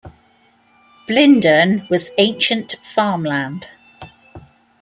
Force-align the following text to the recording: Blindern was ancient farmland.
Blindern 1.07 1.87
was 1.87 2.09
ancient 2.17 2.71
farmland. 2.81 3.69